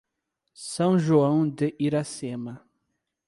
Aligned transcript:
São 0.55 0.97
João 0.97 1.47
de 1.47 1.75
Iracema 1.79 2.67